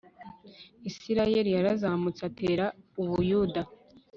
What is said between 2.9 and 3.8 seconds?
u buyuda